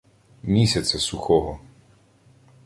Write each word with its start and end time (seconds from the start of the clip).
Місяця 0.43 0.99
сухого 0.99 1.59